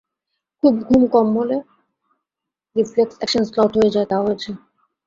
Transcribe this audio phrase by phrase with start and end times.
[0.63, 1.57] ঘুম খুব কম হলে
[2.75, 4.49] রিফ্লেক্স অ্যাকশান শ্লথ হয়ে যায়-তা হয়েছে।